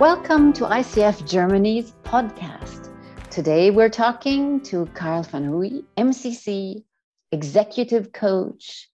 [0.00, 2.90] Welcome to ICF Germany's podcast.
[3.30, 6.84] Today we're talking to Carl van Hooy, MCC,
[7.32, 8.90] executive coach,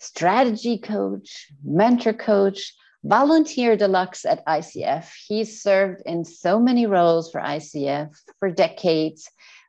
[0.00, 2.72] strategy coach, mentor coach,
[3.04, 5.12] volunteer deluxe at ICF.
[5.28, 9.28] He's served in so many roles for ICF for decades,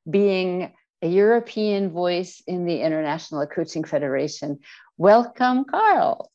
[0.09, 4.59] being a European voice in the International Coaching Federation.
[4.97, 6.31] Welcome, Carl.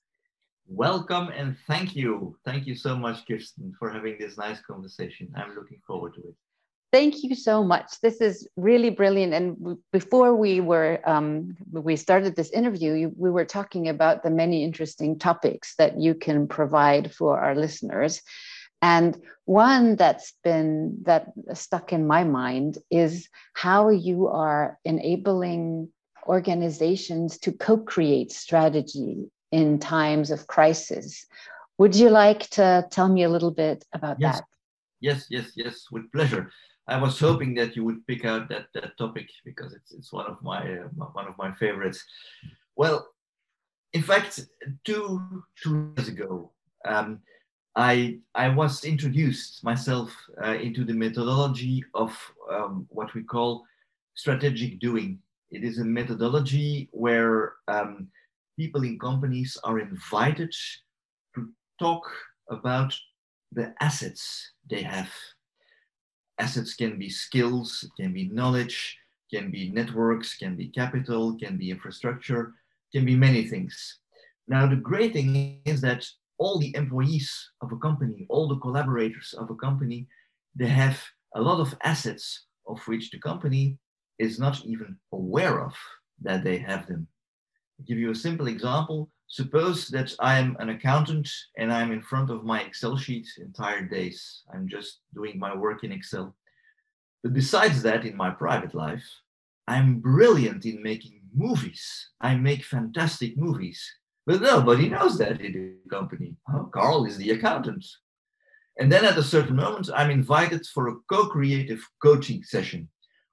[0.71, 2.37] Welcome and thank you.
[2.45, 5.33] Thank you so much, Kirsten, for having this nice conversation.
[5.35, 6.35] I'm looking forward to it.
[6.93, 8.01] Thank you so much.
[8.03, 9.33] This is really brilliant.
[9.33, 14.63] And before we were um, we started this interview, we were talking about the many
[14.63, 18.21] interesting topics that you can provide for our listeners.
[18.83, 25.89] And one that's been that stuck in my mind is how you are enabling
[26.27, 31.27] organizations to co-create strategy in times of crisis.
[31.79, 34.37] Would you like to tell me a little bit about yes.
[34.37, 34.45] that?
[35.01, 36.51] Yes, yes, yes, with pleasure.
[36.89, 40.27] I was hoping that you would pick out that, that topic because it's, it's one
[40.27, 42.03] of my uh, one of my favorites.
[42.77, 43.07] Well,
[43.93, 44.41] in fact,
[44.85, 46.51] two two years ago,
[46.85, 47.21] um,
[47.79, 52.11] I, I was introduced myself uh, into the methodology of
[52.51, 53.65] um, what we call
[54.15, 55.21] strategic doing.
[55.53, 58.09] It is a methodology where um,
[58.59, 60.53] people in companies are invited
[61.35, 62.03] to talk
[62.51, 62.93] about
[63.53, 65.11] the assets they have.
[66.39, 68.99] Assets can be skills, can be knowledge,
[69.33, 72.55] can be networks, can be capital, can be infrastructure,
[72.93, 74.01] can be many things.
[74.49, 76.05] Now, the great thing is that
[76.39, 77.31] all the employees
[77.63, 80.09] of a company, all the collaborators of a company,
[80.57, 81.01] they have
[81.37, 83.79] a lot of assets of which the company
[84.19, 85.75] is not even aware of
[86.23, 87.07] that they have them.
[87.79, 89.11] I'll give you a simple example.
[89.29, 94.43] Suppose that I'm an accountant and I'm in front of my Excel sheet entire days.
[94.53, 96.35] I'm just doing my work in Excel.
[97.23, 99.05] But besides that, in my private life,
[99.67, 102.11] I'm brilliant in making movies.
[102.21, 103.85] I make fantastic movies.
[104.27, 106.37] But nobody knows that in the company.
[106.53, 107.85] Oh, Carl is the accountant.
[108.79, 112.89] And then at a certain moment, I'm invited for a co creative coaching session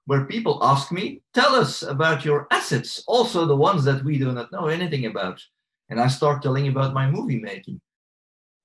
[0.06, 4.32] where people ask me, Tell us about your assets, also the ones that we do
[4.32, 5.40] not know anything about.
[5.88, 7.80] And I start telling about my movie making.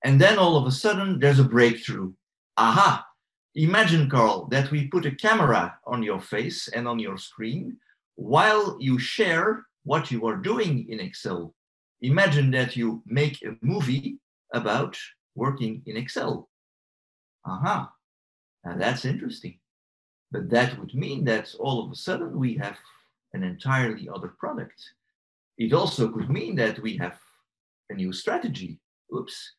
[0.04, 2.12] And then all of a sudden, there's a breakthrough.
[2.56, 3.04] Aha!
[3.54, 7.76] Imagine, Carl, that we put a camera on your face and on your screen
[8.16, 11.54] while you share what you are doing in Excel
[12.02, 14.18] imagine that you make a movie
[14.52, 14.98] about
[15.34, 16.48] working in Excel.
[17.46, 17.90] Aha,
[18.64, 19.58] now that's interesting.
[20.32, 22.78] But that would mean that all of a sudden we have
[23.34, 24.80] an entirely other product.
[25.58, 27.18] It also could mean that we have
[27.90, 28.80] a new strategy.
[29.14, 29.52] Oops,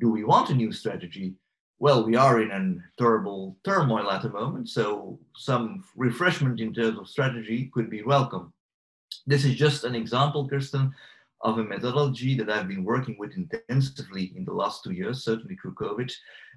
[0.00, 1.36] do we want a new strategy?
[1.78, 6.98] Well, we are in a terrible turmoil at the moment, so some refreshment in terms
[6.98, 8.52] of strategy could be welcome.
[9.26, 10.92] This is just an example, Kirsten,
[11.42, 15.56] of a methodology that I've been working with intensively in the last two years, certainly
[15.56, 16.10] through COVID,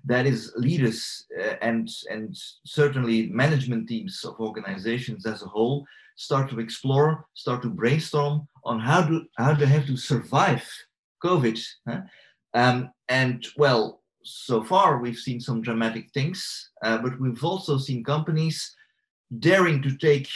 [0.06, 2.36] that is leaders uh, and, and
[2.66, 5.86] certainly management teams of organizations as a whole
[6.16, 10.68] start to explore, start to brainstorm on how do how they have to survive
[11.24, 11.60] COVID.
[11.88, 12.02] Huh?
[12.54, 18.04] Um, and well, so far we've seen some dramatic things, uh, but we've also seen
[18.04, 18.76] companies
[19.40, 20.28] daring to take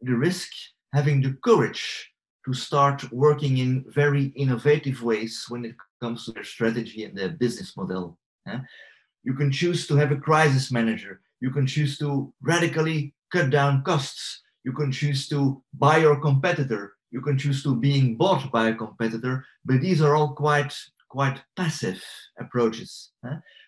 [0.00, 0.50] the risk,
[0.92, 2.10] having the courage
[2.44, 7.30] to start working in very innovative ways when it comes to their strategy and their
[7.30, 8.18] business model.
[8.46, 8.60] Yeah?
[9.22, 11.20] You can choose to have a crisis manager.
[11.40, 14.42] You can choose to radically cut down costs.
[14.64, 16.94] You can choose to buy your competitor.
[17.10, 19.44] You can choose to being bought by a competitor.
[19.64, 20.74] But these are all quite
[21.10, 22.02] quite passive
[22.38, 23.10] approaches.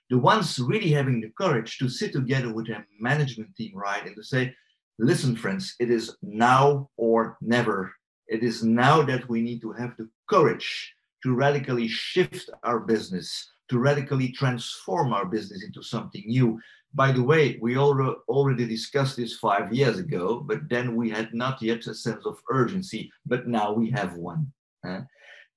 [0.09, 4.15] The ones really having the courage to sit together with their management team, right, and
[4.17, 4.55] to say,
[4.99, 7.93] listen, friends, it is now or never
[8.29, 13.51] it is now that we need to have the courage to radically shift our business,
[13.69, 16.61] to radically transform our business into something new.
[16.95, 21.63] By the way, we already discussed this five years ago, but then we had not
[21.63, 24.53] yet a sense of urgency, but now we have one.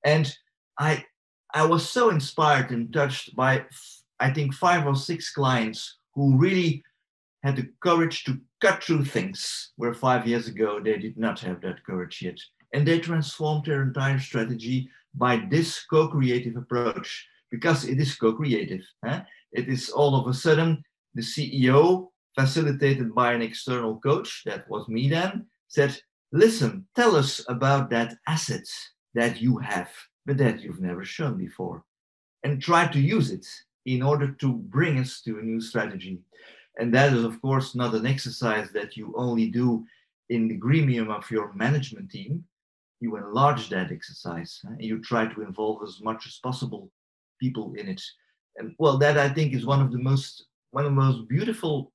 [0.06, 0.34] And
[0.80, 1.04] I,
[1.54, 3.66] I was so inspired and touched by,
[4.20, 6.84] I think, five or six clients who really
[7.44, 11.62] had the courage to cut through things where five years ago they did not have
[11.62, 12.40] that courage yet.
[12.76, 18.34] And they transformed their entire strategy by this co creative approach because it is co
[18.34, 18.82] creative.
[19.08, 19.22] Eh?
[19.54, 20.84] It is all of a sudden
[21.14, 25.98] the CEO, facilitated by an external coach, that was me then, said,
[26.34, 28.68] Listen, tell us about that asset
[29.14, 29.90] that you have,
[30.26, 31.86] but that you've never shown before,
[32.44, 33.48] and try to use it.
[33.86, 36.16] in order to bring us to a new strategy.
[36.80, 39.86] And that is, of course, not an exercise that you only do
[40.30, 42.44] in the gremium of your management team.
[43.00, 46.92] You enlarge that exercise and you try to involve as much as possible
[47.40, 48.02] people in it.
[48.58, 51.92] And well, that I think is one of the most one of the most beautiful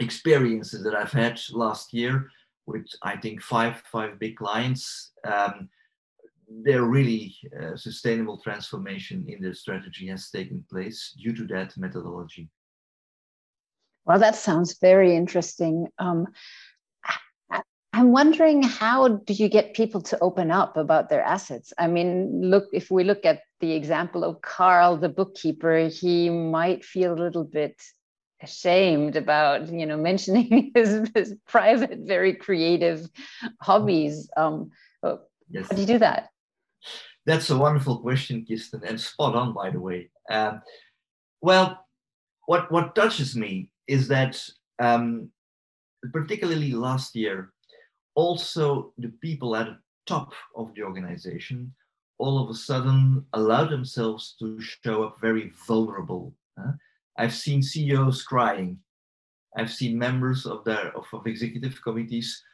[0.00, 2.30] experiences that I've had last year
[2.66, 5.12] with I think five five big clients.
[5.24, 5.68] Um,
[6.64, 12.48] they're really uh, sustainable transformation in their strategy has taken place due to that methodology.
[14.04, 15.86] Well, that sounds very interesting.
[15.98, 16.26] Um,
[18.00, 21.70] I'm wondering how do you get people to open up about their assets?
[21.76, 26.82] I mean, look, if we look at the example of Carl, the bookkeeper, he might
[26.82, 27.78] feel a little bit
[28.42, 33.06] ashamed about, you know, mentioning his, his private, very creative
[33.60, 34.30] hobbies.
[34.34, 34.70] Um,
[35.50, 35.66] yes.
[35.68, 36.30] How do you do that?
[37.26, 40.08] That's a wonderful question, Kirsten, and spot on, by the way.
[40.30, 40.62] Um,
[41.42, 41.86] well,
[42.46, 44.42] what what touches me is that,
[44.78, 45.28] um,
[46.14, 47.52] particularly last year,
[48.20, 51.72] also the people at the top of the organization
[52.20, 56.34] all of a sudden allow themselves to show up very vulnerable.
[56.58, 56.72] Huh?
[57.16, 58.78] I've seen CEOs crying.
[59.56, 62.44] I've seen members of their of, of executive committees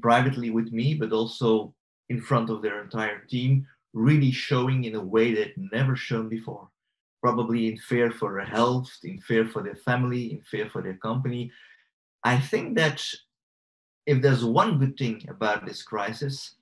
[0.00, 1.74] privately with me, but also
[2.08, 6.68] in front of their entire team, really showing in a way they'd never shown before.
[7.20, 10.98] Probably in fear for their health, in fear for their family, in fear for their
[11.08, 11.50] company.
[12.22, 13.04] I think that
[14.06, 16.54] if there's one good thing about this crisis,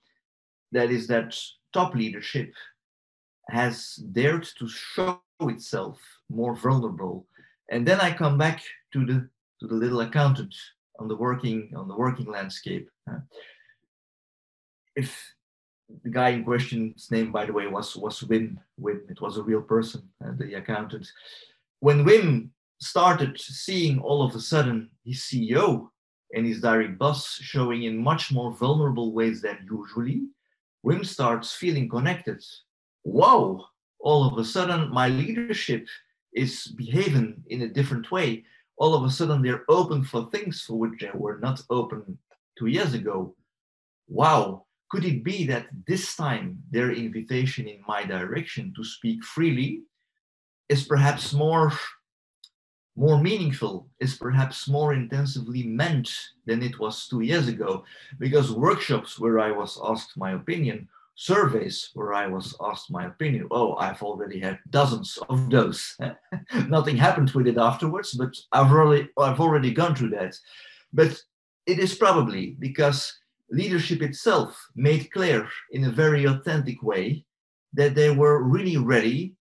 [0.73, 1.39] that is that
[1.73, 2.53] top leadership
[3.51, 6.01] has dared to show itself
[6.31, 7.27] more vulnerable.
[7.71, 8.63] And then I come back
[8.93, 9.29] to the
[9.61, 10.55] to the little accountant
[10.99, 12.89] on the working on the working landscape.
[14.97, 15.35] If
[16.03, 18.57] the guy in question's name, by the way, was was Wim.
[18.81, 21.07] Wim, it was a real person, uh, the accountant.
[21.81, 22.51] When Wim
[22.81, 25.91] started seeing all of a sudden his CEO
[26.35, 30.23] and his direct boss showing in much more vulnerable ways than usually,
[30.85, 32.43] Wim starts feeling connected.
[33.05, 33.65] Wow,
[34.01, 35.87] all of a sudden my leadership
[36.35, 38.45] is behaving in a different way.
[38.77, 42.19] All of a sudden they're open for things for which they were not open
[42.59, 43.35] two years ago.
[44.09, 49.83] Wow, could it be that this time their invitation in my direction to speak freely
[50.69, 51.73] is perhaps more
[52.97, 56.11] more meaningful is perhaps more intensively meant
[56.47, 57.85] than it was two years ago
[58.19, 63.47] because workshops where i was asked my opinion surveys where i was asked my opinion
[63.51, 65.97] oh i've already had dozens of those.
[66.69, 70.35] Nothing happened with it afterwards but i've already i've already gone through that.
[70.93, 71.21] But
[71.67, 73.13] it is probably because
[73.51, 77.25] leadership itself made clear in a very authentic way
[77.73, 79.35] that they were really ready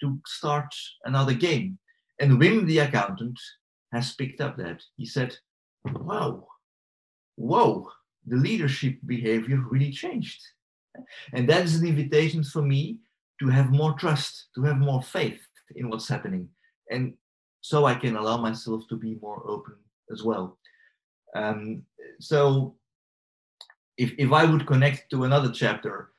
[0.00, 0.72] to start
[1.04, 1.78] another game
[2.20, 3.38] and Wim, the accountant,
[3.92, 4.82] has picked up that.
[4.96, 5.36] He said,
[5.84, 6.46] wow,
[7.36, 7.88] whoa,
[8.26, 10.40] the leadership behavior really changed.
[11.32, 12.98] And that is an invitation for me
[13.40, 15.40] to have more trust, to have more faith
[15.74, 16.48] in what's happening.
[16.90, 17.14] And
[17.62, 19.76] so I can allow myself to be more open
[20.12, 20.58] as well.
[21.34, 21.82] Um,
[22.20, 22.76] so
[23.96, 26.10] if, if I would connect to another chapter,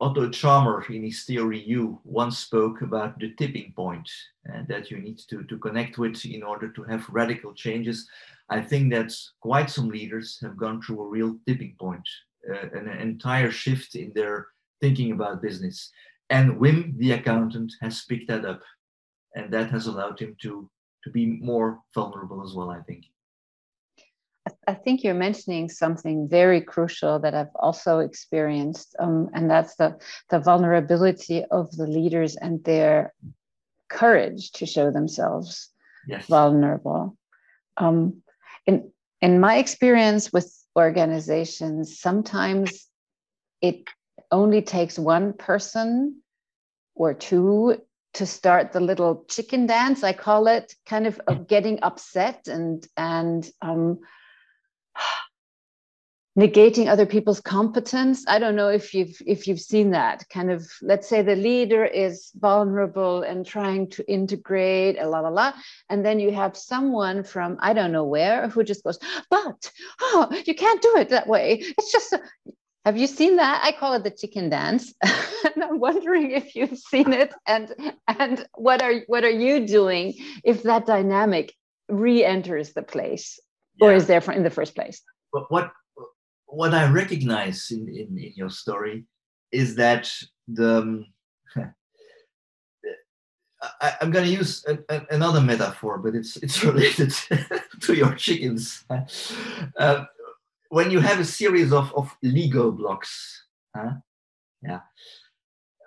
[0.00, 4.08] Otto Scharmer in his theory U once spoke about the tipping point
[4.48, 8.08] uh, that you need to, to connect with in order to have radical changes.
[8.48, 12.08] I think that quite some leaders have gone through a real tipping point,
[12.48, 14.46] uh, an entire shift in their
[14.80, 15.90] thinking about business.
[16.30, 18.62] And Wim, the accountant, has picked that up.
[19.34, 20.70] And that has allowed him to,
[21.04, 23.04] to be more vulnerable as well, I think.
[24.66, 29.98] I think you're mentioning something very crucial that I've also experienced, um, and that's the,
[30.30, 33.12] the vulnerability of the leaders and their
[33.88, 35.70] courage to show themselves
[36.06, 36.26] yes.
[36.26, 37.16] vulnerable.
[37.76, 38.22] Um,
[38.66, 38.90] in,
[39.20, 42.86] in my experience with organizations, sometimes
[43.60, 43.88] it
[44.30, 46.22] only takes one person
[46.94, 47.80] or two
[48.14, 52.86] to start the little chicken dance i call it kind of of getting upset and
[52.96, 53.98] and um,
[56.38, 58.24] negating other people's competence.
[58.28, 60.24] I don't know if you've if you've seen that.
[60.28, 65.30] Kind of let's say the leader is vulnerable and trying to integrate a la la
[65.30, 65.52] la
[65.90, 68.98] and then you have someone from i don't know where who just goes
[69.30, 71.60] but oh you can't do it that way.
[71.76, 72.20] It's just a,
[72.84, 73.60] have you seen that?
[73.64, 74.94] I call it the chicken dance.
[75.54, 77.72] And i'm wondering if you've seen it and
[78.06, 80.14] and what are what are you doing
[80.44, 81.54] if that dynamic
[81.88, 83.40] re-enters the place?
[83.80, 83.88] Yeah.
[83.88, 85.00] or is there in the first place?
[85.32, 85.70] But what
[86.48, 89.04] what I recognize in, in, in your story
[89.52, 90.10] is that
[90.46, 91.06] the um,
[93.80, 97.12] I, am going to use a, a, another metaphor, but it's it's related
[97.80, 98.84] to your chickens.
[99.78, 100.04] Uh,
[100.70, 103.92] when you have a series of, of Lego blocks, huh?
[104.62, 104.80] yeah.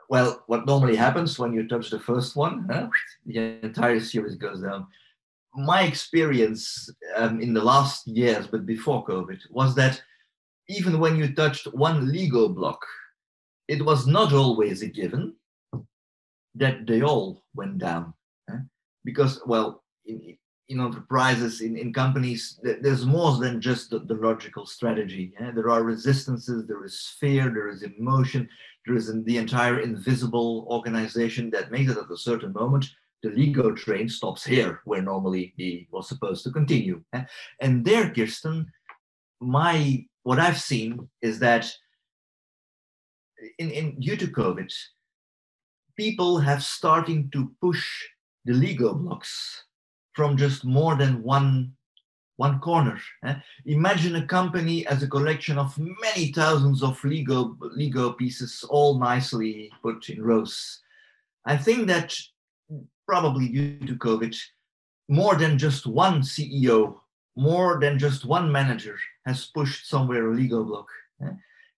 [0.09, 2.89] Well, what normally happens when you touch the first one, huh?
[3.25, 4.87] the entire series goes down.
[5.53, 10.01] My experience um, in the last years, but before COVID, was that
[10.71, 12.81] even when you touched one Lego block,
[13.67, 15.35] it was not always a given
[16.55, 18.13] that they all went down.
[18.49, 18.59] Eh?
[19.05, 20.37] Because, well, in,
[20.69, 25.33] in enterprises, in, in companies, there's more than just the, the logical strategy.
[25.39, 25.51] Eh?
[25.51, 28.47] There are resistances, there is fear, there is emotion,
[28.85, 32.85] there is the entire invisible organization that makes it at a certain moment
[33.23, 37.03] the Lego train stops here, where normally he was supposed to continue.
[37.13, 37.23] Eh?
[37.59, 38.65] And there, Kirsten,
[39.39, 41.71] my what I've seen is that
[43.57, 44.71] in, in due to COVID,
[45.97, 47.87] people have starting to push
[48.45, 49.65] the Lego blocks
[50.13, 51.73] from just more than one
[52.37, 52.99] one corner.
[53.23, 53.35] Eh?
[53.65, 59.71] Imagine a company as a collection of many thousands of Lego Lego pieces, all nicely
[59.83, 60.81] put in rows.
[61.45, 62.15] I think that
[63.07, 64.35] probably due to COVID,
[65.07, 67.00] more than just one CEO,
[67.35, 70.87] more than just one manager has pushed somewhere a Lego block.
[71.23, 71.31] Eh?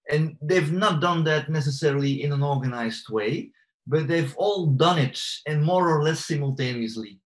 [0.10, 3.51] And they've not done that necessarily in an organized way,
[3.88, 7.19] but they've all done it and more or less simultaneously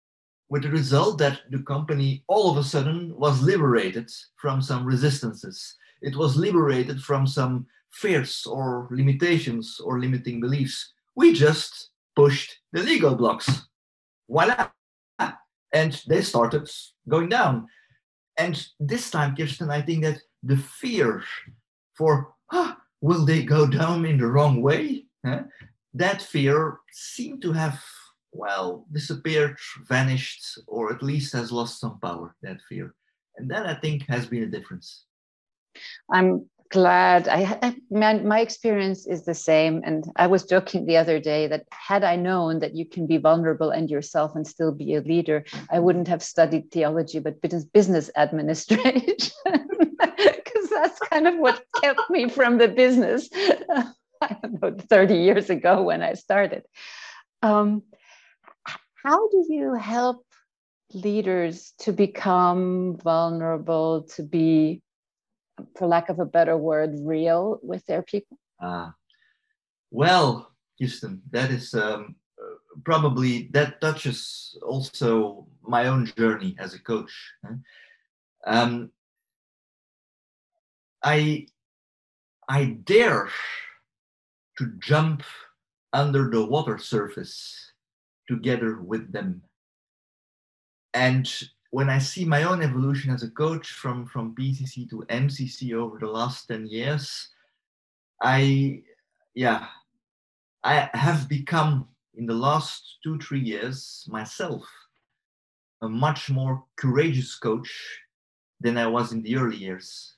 [0.49, 5.75] with the result that the company all of a sudden was liberated from some resistances.
[6.03, 10.93] It was liberated from some fears or limitations or limiting beliefs.
[11.17, 13.67] We just pushed the Lego blocks.
[14.29, 14.71] Voila!
[15.73, 16.71] And they started
[17.09, 17.67] going down.
[18.39, 21.23] And this time, Kirsten, I think that the fear
[21.95, 25.07] for, ah, will they go down in the wrong way?
[25.25, 25.43] Huh?
[25.97, 27.83] that fear seemed to have,
[28.33, 29.57] well, disappeared,
[29.89, 32.95] vanished, or at least has lost some power, that fear.
[33.37, 35.05] And that I think has been a difference.
[36.13, 37.29] I'm glad.
[37.29, 39.83] I, I my, my experience is the same.
[39.85, 43.19] And I was joking the other day that had I known that you can be
[43.19, 47.65] vulnerable and yourself and still be a leader, I wouldn't have studied theology, but business,
[47.65, 49.17] business administration.
[49.99, 53.29] Because that's kind of what kept me from the business.
[54.21, 56.63] I don't know, 30 years ago when I started.
[57.43, 57.83] Um,
[59.03, 60.25] how do you help
[60.93, 64.83] leaders to become vulnerable, to be,
[65.77, 68.39] for lack of a better word, real with their people?
[68.63, 68.91] Uh,
[69.91, 72.17] well, Kirsten, that is um,
[72.85, 77.13] probably, that touches also my own journey as a coach.
[78.47, 78.91] Um,
[81.03, 81.47] I,
[82.49, 83.29] I dare
[84.59, 85.23] to jump
[85.93, 87.73] under the water surface
[88.29, 89.43] together with them.
[90.95, 91.31] And
[91.77, 95.99] when I see my own evolution as a coach from, from PCC to MCC over
[95.99, 97.29] the last 10 years,
[98.23, 98.81] I,
[99.35, 99.67] yeah,
[100.65, 104.65] I have become in the last two, three years myself
[105.83, 107.71] a much more courageous coach
[108.59, 110.15] than I was in the early years.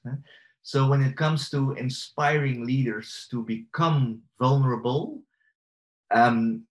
[0.62, 5.23] So when it comes to inspiring leaders to become vulnerable,
[6.12, 6.62] um,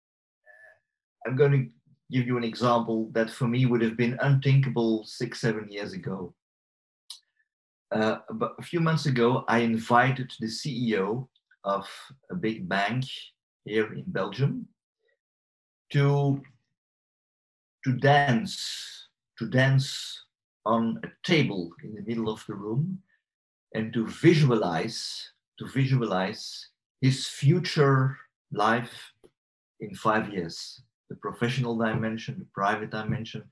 [1.25, 1.76] I'm going to
[2.11, 6.33] give you an example that for me would have been unthinkable six, seven years ago.
[7.91, 11.27] Uh, but a few months ago, I invited the CEO
[11.63, 11.87] of
[12.31, 13.05] a big bank
[13.65, 14.67] here in Belgium
[15.91, 16.41] to,
[17.85, 19.07] to dance,
[19.39, 20.23] to dance
[20.65, 22.99] on a table in the middle of the room
[23.73, 26.69] and to visualize to visualize
[27.01, 28.17] his future
[28.51, 29.13] life
[29.79, 33.43] in five years the professional dimension the private dimension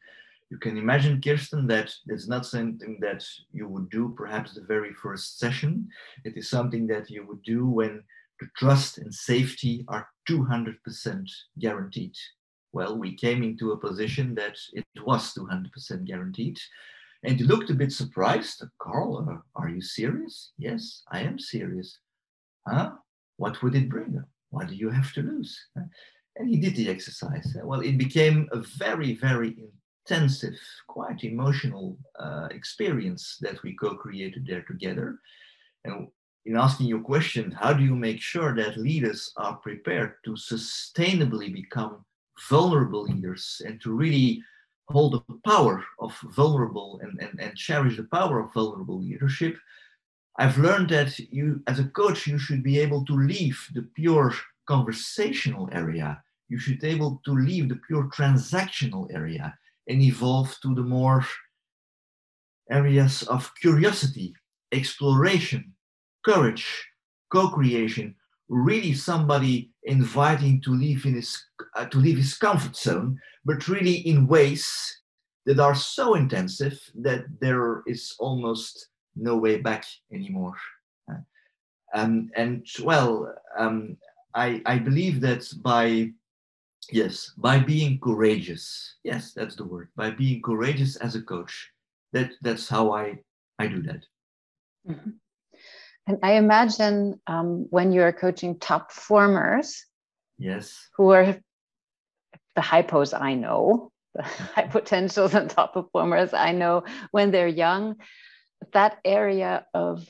[0.50, 4.94] you can imagine kirsten that it's not something that you would do perhaps the very
[4.94, 5.88] first session
[6.24, 8.04] it is something that you would do when
[8.40, 10.76] the trust and safety are 200%
[11.60, 12.16] guaranteed
[12.74, 16.60] well we came into a position that it was 200% guaranteed
[17.26, 18.64] and you looked a bit surprised.
[18.80, 20.52] Carl, uh, are you serious?
[20.58, 21.98] Yes, I am serious.
[22.68, 22.92] Huh?
[23.38, 24.24] What would it bring?
[24.50, 25.60] What do you have to lose?
[26.38, 27.56] And he did the exercise.
[27.64, 29.56] Well, it became a very, very
[30.06, 35.20] intensive, quite emotional uh, experience that we co created there together.
[35.86, 36.08] And
[36.46, 41.52] in asking your question, how do you make sure that leaders are prepared to sustainably
[41.52, 42.06] become
[42.50, 44.44] vulnerable leaders and to really
[44.90, 49.58] hold the power of vulnerable and, and, and cherish the power of vulnerable leadership,
[50.38, 54.34] I've learned that you, as a coach, you should be able to leave the pure
[54.68, 60.74] conversational area you should be able to leave the pure transactional area and evolve to
[60.76, 61.26] the more
[62.72, 64.34] areas of curiosity,
[64.72, 65.74] exploration,
[66.24, 66.68] courage,
[67.32, 68.16] co-creation,
[68.50, 71.42] really somebody inviting to leave in his
[71.76, 74.66] uh, to leave his comfort zone, but really in ways
[75.46, 80.56] that are so intensive that there is almost no way back anymore.
[81.12, 81.22] Uh,
[81.94, 83.98] um, and well, um,
[84.34, 86.12] I, I believe that by
[86.92, 91.72] yes, by being courageous, yes, that's the word, by being courageous as a coach,
[92.14, 93.20] that that's how I
[93.60, 94.06] I do that.
[94.90, 95.12] Mm-hmm.
[96.08, 99.86] And I imagine um, when you're coaching top performers,
[100.38, 101.38] yes, who are
[102.56, 104.24] the hypos I know, the
[104.56, 107.96] high potentials and top performers I know when they're young,
[108.74, 110.08] that area of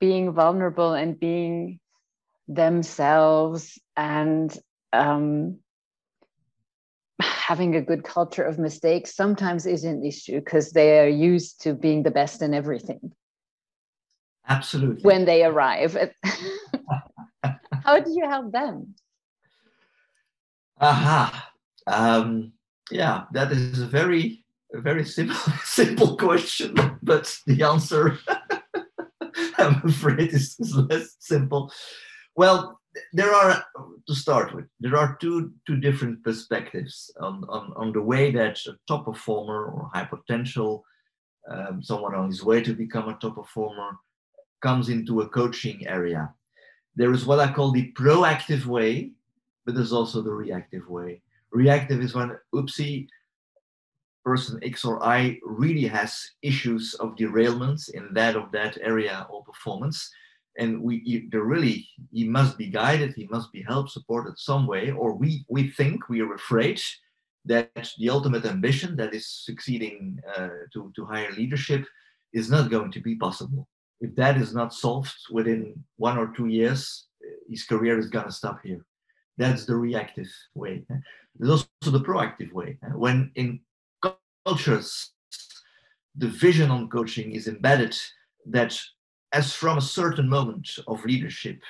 [0.00, 1.78] being vulnerable and being
[2.48, 4.56] themselves and
[4.92, 5.58] um,
[7.20, 11.74] having a good culture of mistakes sometimes is an issue because they are used to
[11.74, 13.12] being the best in everything.
[14.48, 15.02] Absolutely.
[15.02, 15.96] When they arrive.
[17.84, 18.94] How do you help them?
[20.80, 21.52] Aha.
[21.86, 22.52] Um,
[22.90, 24.44] yeah, that is a very,
[24.74, 28.18] a very simple, simple question, but the answer,
[29.58, 31.72] I'm afraid, is, is less simple.
[32.34, 32.79] Well,
[33.12, 33.64] there are
[34.06, 38.58] to start with there are two two different perspectives on on, on the way that
[38.66, 40.84] a top performer or high potential
[41.50, 43.96] um, someone on his way to become a top performer
[44.62, 46.32] comes into a coaching area.
[46.96, 49.12] There is what i call the proactive way
[49.64, 51.22] but there's also the reactive way.
[51.52, 53.08] Reactive is when oopsie
[54.24, 59.42] person x or i really has issues of derailments in that of that area or
[59.44, 60.10] performance
[60.58, 64.90] and we they really he must be guided he must be helped supported some way
[64.90, 66.80] or we we think we are afraid
[67.44, 71.86] that the ultimate ambition that is succeeding uh, to, to higher leadership
[72.34, 73.66] is not going to be possible.
[74.02, 77.06] If that is not solved within one or two years
[77.48, 78.84] his career is going to stop here.
[79.38, 80.84] That's the reactive way
[81.38, 83.60] there's also the proactive way when in
[84.44, 85.12] cultures
[86.16, 87.96] the vision on coaching is embedded
[88.46, 88.78] that
[89.32, 91.60] as from a certain moment of leadership,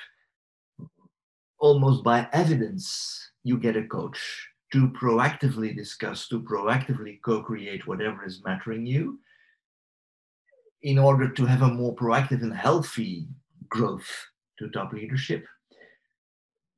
[1.59, 8.25] almost by evidence, you get a coach to proactively discuss, to proactively co create whatever
[8.25, 9.19] is mattering you
[10.81, 13.27] in order to have a more proactive and healthy
[13.69, 14.09] growth
[14.57, 15.45] to top leadership.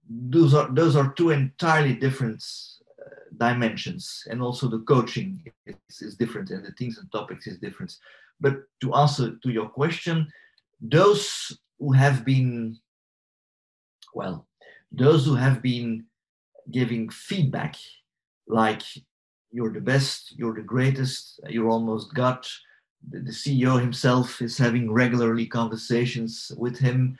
[0.10, 2.44] Those are, those are two entirely different
[3.00, 7.58] uh, dimensions, and also the coaching is, is different, and the things and topics is
[7.58, 7.96] different.
[8.42, 10.28] But to answer to your question,
[10.84, 12.78] those who have been,
[14.14, 14.46] well,
[14.92, 16.06] those who have been
[16.72, 17.76] giving feedback,
[18.48, 18.84] like
[19.52, 22.46] you're the best, you're the greatest, you're almost God.
[23.10, 27.18] The, the CEO himself is having regularly conversations with him.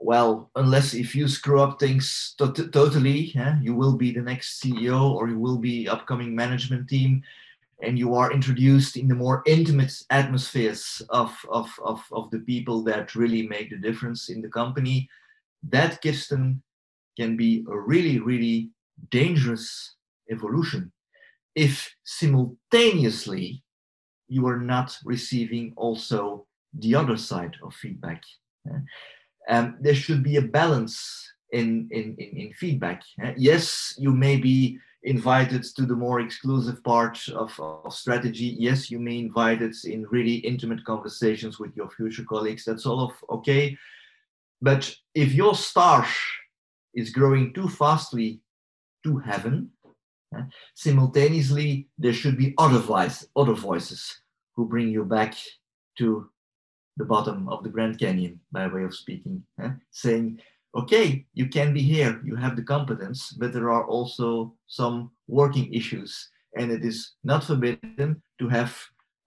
[0.00, 4.62] Well, unless if you screw up things to- totally, yeah, you will be the next
[4.62, 7.22] CEO or you will be upcoming management team
[7.82, 12.82] and you are introduced in the more intimate atmospheres of, of, of, of the people
[12.84, 15.08] that really make the difference in the company,
[15.68, 16.62] that Kirsten
[17.18, 18.70] can be a really, really
[19.10, 19.94] dangerous
[20.30, 20.92] evolution
[21.54, 23.62] if simultaneously
[24.28, 28.22] you are not receiving also the other side of feedback.
[29.48, 33.02] Um, there should be a balance in, in, in, in feedback.
[33.36, 38.56] Yes, you may be invited to the more exclusive part of, of strategy.
[38.58, 42.64] Yes, you may invite it in really intimate conversations with your future colleagues.
[42.64, 43.76] That's all of okay.
[44.60, 46.06] But if your star
[46.94, 48.40] is growing too fastly
[49.04, 49.70] to heaven,
[50.74, 54.22] simultaneously there should be other voice, other voices
[54.54, 55.34] who bring you back
[55.98, 56.28] to
[56.96, 59.42] the bottom of the Grand Canyon, by way of speaking,
[59.90, 60.40] saying,
[60.76, 65.72] okay, you can be here, you have the competence, but there are also some working
[65.72, 66.28] issues.
[66.56, 68.76] And it is not forbidden to have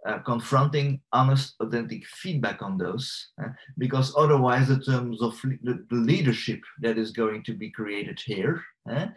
[0.08, 5.96] uh, confronting, honest, authentic feedback on those, uh, because otherwise, the terms of the, the,
[5.96, 9.08] leadership that is going to be created here, uh,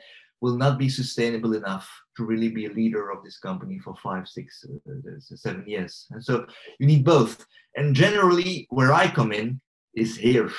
[0.40, 4.26] will not be sustainable enough to really be a leader of this company for five,
[4.26, 6.06] six, uh, seven years.
[6.10, 6.46] And so
[6.80, 7.46] you need both.
[7.76, 9.60] And generally, where I come in
[9.94, 10.50] is here.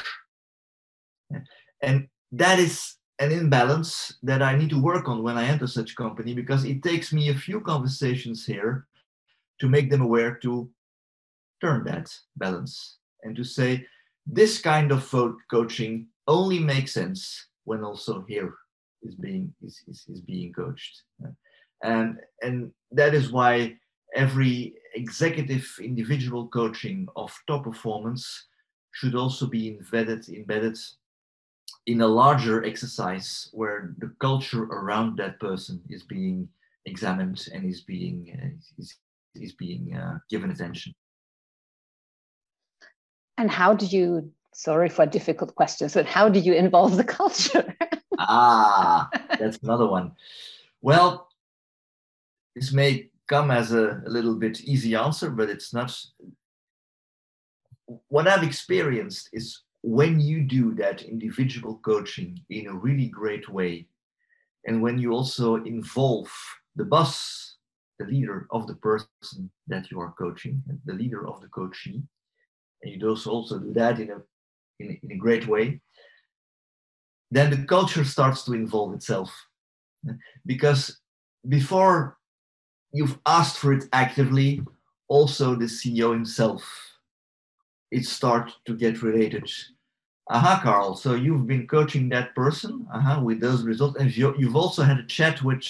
[1.84, 5.96] And that is an imbalance that I need to work on when I enter such
[5.96, 8.88] company because it takes me a few conversations here
[9.60, 10.69] to make them aware to
[11.62, 13.86] turn that balance and to say
[14.26, 15.13] this kind of
[15.52, 18.56] coaching only makes sense when also here
[19.04, 21.04] is being is, is, is being coached.
[21.84, 23.76] And and that is why
[24.15, 28.48] every executive individual coaching of top performance
[28.91, 30.78] should also be embedded embedded
[31.86, 36.47] in a larger exercise where the culture around that person is being
[36.86, 38.95] examined and is being uh, is,
[39.36, 40.93] is being uh, given attention.
[43.38, 47.76] And how do you sorry for difficult questions but how do you involve the culture?
[48.19, 50.12] Ah that's another one.
[50.82, 51.28] Well
[52.56, 55.91] this may come as a, a little bit easy answer but it's not.
[58.08, 63.86] What i've experienced is when you do that individual coaching in a really great way
[64.65, 66.32] and when you also involve
[66.76, 67.58] the boss
[68.00, 72.02] the leader of the person that you are coaching the leader of the coachee
[72.82, 74.22] and you also also do that in a
[74.80, 75.80] in, in a great way
[77.34, 79.32] then the culture starts to involve itself.
[80.46, 81.00] Because
[81.50, 82.17] before
[82.91, 84.62] you've asked for it actively
[85.08, 86.63] also the ceo himself
[87.93, 89.49] it starts to get related.
[90.29, 94.56] Aha carl so you've been coaching that person aha with those results and you, you've
[94.56, 95.65] also had a chat with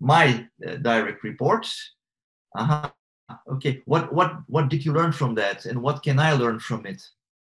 [0.00, 1.66] my uh, direct report
[2.56, 2.90] aha
[3.46, 6.86] okay what what what did you learn from that and what can i learn from
[6.86, 7.02] it?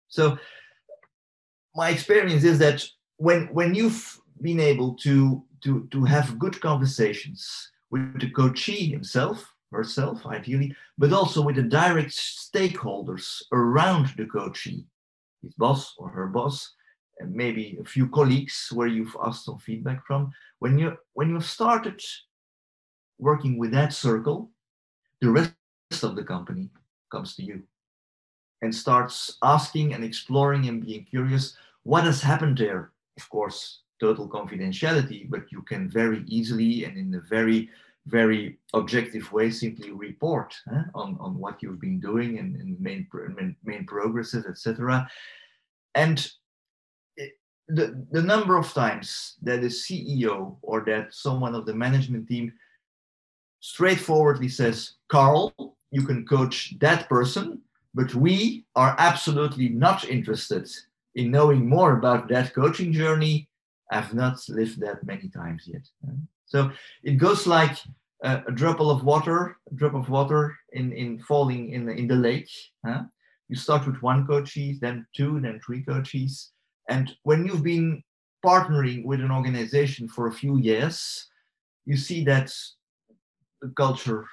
[0.09, 0.39] So
[1.75, 7.73] my experience is that when when you've been able to to to have good conversations
[7.91, 14.85] with the coachee himself herself ideally but also with the direct stakeholders around the coachee
[15.43, 16.75] his boss or her boss
[17.21, 20.31] and maybe a few colleagues where you've asked some feedback from.
[20.59, 22.01] When you when you've started
[23.19, 24.51] working with that circle
[25.21, 25.53] the rest
[26.03, 26.71] of the company
[27.11, 27.63] comes to you
[28.63, 32.93] and starts asking and exploring and being curious what has happened there?
[33.17, 37.69] Of course total confidentiality but you can very easily and in a very
[38.07, 43.07] very objective way simply report eh, on, on what you've been doing and, and main,
[43.37, 45.07] main, main progresses etc
[45.95, 46.31] and
[47.71, 52.53] the, the number of times that the ceo or that someone of the management team
[53.61, 55.53] straightforwardly says carl
[55.91, 57.61] you can coach that person,
[57.95, 60.69] but we are absolutely not interested
[61.15, 63.49] in knowing more about that coaching journey.
[63.91, 65.89] I've not lived that many times yet.
[66.49, 66.71] So
[67.05, 67.79] it goes like
[68.25, 72.09] a, a drop of water, a drop of water in, in falling in the, in
[72.09, 72.51] the lake.
[72.85, 73.03] Huh?
[73.49, 76.49] You start with one coachee, then two, then three coachees.
[76.89, 78.03] And when you've been
[78.45, 81.27] partnering with an organization for a few years,
[81.85, 82.53] you see that
[83.61, 84.27] the culture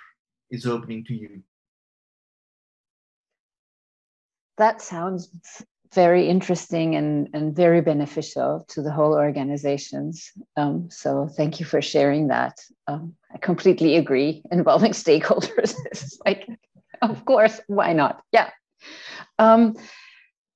[0.52, 1.42] is opening to you.
[4.58, 5.30] That sounds
[5.94, 10.32] very interesting and, and very beneficial to the whole organizations.
[10.58, 12.58] Um, so thank you for sharing that.
[12.88, 14.44] Um, I completely agree.
[14.52, 16.48] Involving stakeholders is like,
[17.02, 18.22] of course, why not?
[18.32, 18.50] Yeah.
[19.40, 19.76] Um,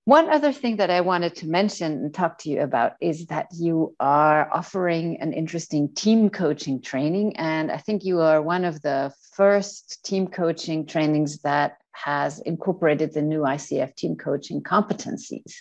[0.10, 3.45] one other thing that I wanted to mention and talk to you about is that
[3.54, 7.36] you are offering an interesting team coaching training.
[7.36, 13.13] And I think you are one of the first team coaching trainings that has incorporated
[13.13, 15.54] the new ICF team coaching competencies.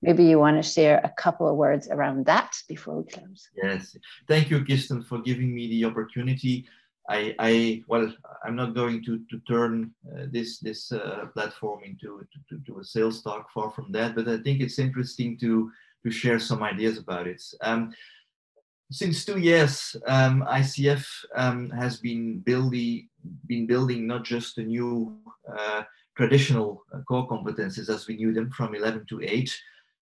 [0.00, 3.50] Maybe you want to share a couple of words around that before we close.
[3.62, 6.66] Yes, thank you, Kirsten, for giving me the opportunity.
[7.08, 8.12] I, I well,
[8.44, 12.80] I'm not going to, to turn uh, this this uh, platform into to, to, to,
[12.80, 13.50] a sales talk.
[13.52, 15.70] Far from that, but I think it's interesting to
[16.04, 17.42] to share some ideas about it.
[17.60, 17.92] Um,
[18.90, 23.08] since two years, um, ICF um, has been building
[23.46, 25.16] been building not just the new
[25.58, 25.82] uh,
[26.16, 29.58] traditional uh, core competences as we knew them from 11 to 8,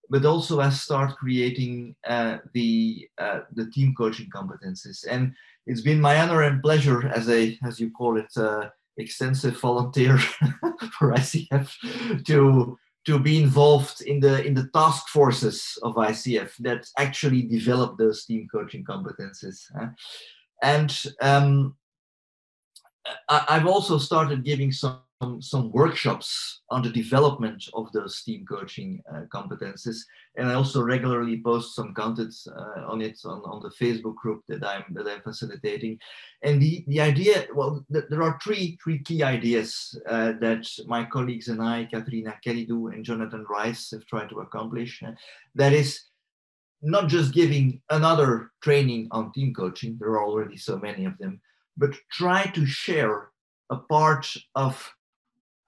[0.09, 5.05] but also has start creating uh, the uh, the team coaching competences.
[5.09, 5.33] And
[5.65, 10.17] it's been my honor and pleasure as a as you call it uh, extensive volunteer
[10.97, 11.71] for ICF
[12.25, 17.97] to to be involved in the in the task forces of ICF that actually develop
[17.97, 19.59] those team coaching competences.
[20.61, 21.75] And um,
[23.27, 24.99] I, have also started giving some
[25.41, 29.97] some workshops on the development of those team coaching uh, competences
[30.38, 34.41] and i also regularly post some content uh, on it on, on the facebook group
[34.47, 35.97] that i'm that i'm facilitating.
[36.41, 41.03] And the the idea well th- there are three three key ideas uh, that my
[41.05, 45.01] colleagues and i katrina kellydo and jonathan reitz have tried to accomplish.
[45.55, 45.89] That is
[46.81, 51.39] not just giving another training on team coaching there are already so many of them
[51.77, 53.29] but try to share
[53.69, 54.93] a part of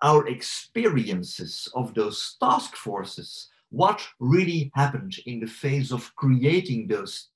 [0.05, 7.29] our experiences of those task forces, what really happened in the phase of creating those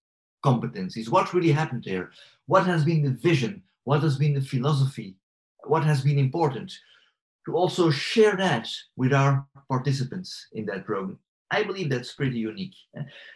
[0.45, 1.09] competencies.
[1.09, 2.11] What really happened there?
[2.45, 3.63] What has been the vision?
[3.85, 5.15] What has been the philosophy?
[5.65, 6.71] What has been important?
[7.45, 11.17] To also share that with our participants in that program.
[11.51, 12.75] I believe that's pretty unique.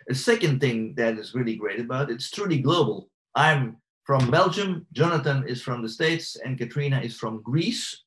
[0.10, 3.10] A second thing that is really great about it, it's truly global.
[3.34, 8.04] I'm from Belgium, Jonathan is from the States, and Katrina is from Greece.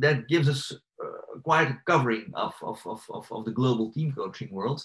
[0.00, 4.12] That gives us uh, quite a covering of, of, of, of, of the global team
[4.12, 4.82] coaching world.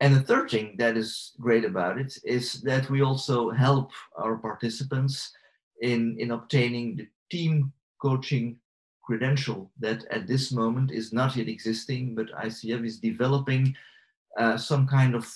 [0.00, 4.36] And the third thing that is great about it is that we also help our
[4.36, 5.32] participants
[5.80, 8.56] in, in obtaining the team coaching
[9.04, 13.74] credential that at this moment is not yet existing, but ICF is developing
[14.38, 15.26] uh, some kind of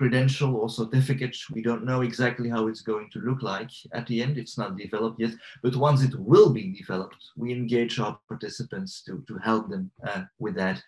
[0.00, 1.36] credential or certificate.
[1.52, 4.38] We don't know exactly how it's going to look like at the end.
[4.38, 5.32] It's not developed yet,
[5.62, 10.22] but once it will be developed, we engage our participants to, to help them uh,
[10.38, 10.82] with that.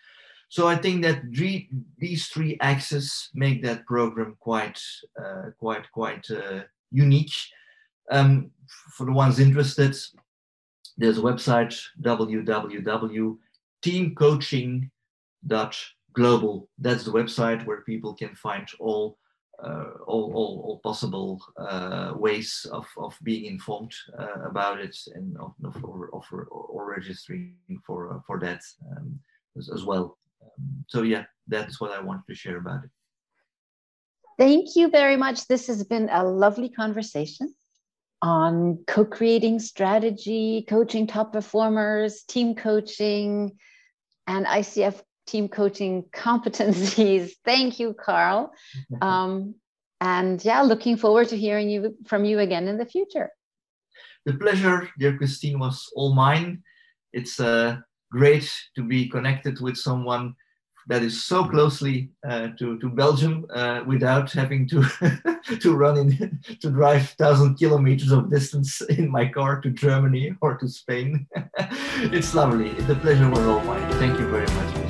[0.49, 4.81] So I think that three, these three axes make that program quite,
[5.23, 7.35] uh, quite, quite uh, unique.
[8.09, 8.49] Um,
[8.97, 9.95] for the ones interested,
[10.97, 11.79] there's a website
[16.13, 16.69] www.teamcoaching.global.
[16.77, 19.17] That's the website where people can find all
[19.63, 25.37] uh, all, all, all, possible uh, ways of, of being informed uh, about it and
[25.37, 28.61] of, of, or, or, or registering for, uh, for that
[28.97, 29.17] um,
[29.55, 30.17] as, as, well.
[30.41, 32.89] Um, so yeah, that's what I wanted to share about it.
[34.39, 35.45] Thank you very much.
[35.47, 37.53] This has been a lovely conversation
[38.23, 43.51] on co creating strategy, coaching top performers, team coaching,
[44.27, 47.31] and ICF team coaching competencies.
[47.45, 48.53] Thank you, Carl.
[49.01, 49.55] Um,
[50.01, 53.29] and yeah, looking forward to hearing you from you again in the future.
[54.25, 56.61] The pleasure, dear Christine, was all mine.
[57.13, 57.77] It's uh,
[58.11, 60.35] great to be connected with someone
[60.87, 64.83] that is so closely uh, to, to Belgium uh, without having to
[65.59, 70.57] to run in to drive thousand kilometers of distance in my car to Germany or
[70.57, 71.27] to Spain.
[72.11, 72.69] it's lovely.
[72.87, 73.89] The pleasure was all mine.
[73.93, 74.82] Thank you very much.